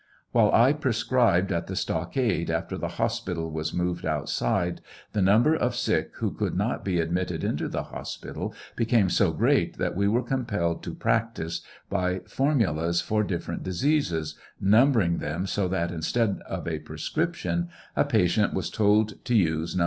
[0.31, 4.81] While prescribed at the stockade after the hospital was moved outside,
[5.13, 9.77] the number of sick who coul not be admitted into the hospital became so great
[9.77, 15.67] that wo were compelled to practice by for mulas for different diseases, numbering them so
[15.67, 19.79] that instead of a prescription, a patient wa told to use No.